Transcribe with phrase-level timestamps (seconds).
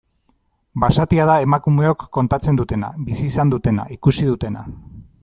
[0.83, 4.65] Basatia da emakumeok kontatzen dutena, bizi izan dutena, ikusi dutena.